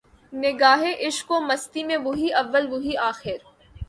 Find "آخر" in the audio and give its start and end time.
3.01-3.37